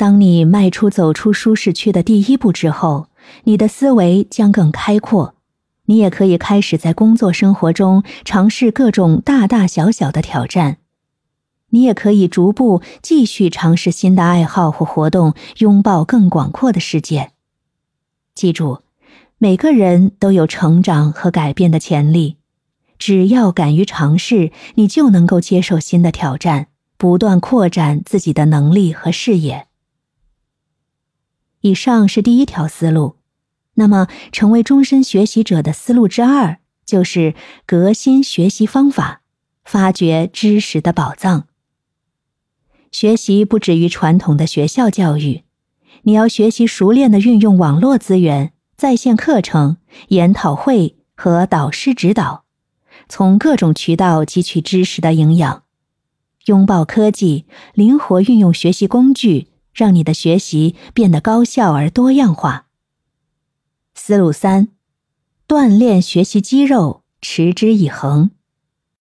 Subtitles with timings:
[0.00, 3.08] 当你迈出走出舒适区的第一步之后，
[3.44, 5.34] 你的思维将更开阔。
[5.84, 10.78] 你也可以开始在工作生活中尝试各种大大小小的挑战。
[11.68, 17.32] 你也可以逐步继续尝试新的爱好或活动，拥抱更广阔的世界。
[18.34, 18.78] 记住，
[19.36, 22.38] 每个人都有成长和改变的潜力。
[22.98, 29.66] 只要敢于尝试，你就能够接受新的挑战，不断扩展自己的能力和视野。
[31.60, 33.16] 以上是第一条思路。
[33.74, 39.22] 那么，成为终身学习者的思路之二就是革新学习方法，
[39.64, 41.46] 发掘知识的宝藏。
[42.90, 45.44] 学习不止于传统的学校教育，
[46.02, 49.76] 你要学习熟练的运用网络资源、在线课程、
[50.08, 52.44] 研讨会和导师指导，
[53.08, 55.62] 从各种渠道汲取知识的营养，
[56.46, 62.66] 拥抱科技，灵活运用学习工具，让你的学习变得高效而多样化。
[63.94, 64.68] 思路三：
[65.46, 68.30] 锻炼学习肌肉，持之以恒。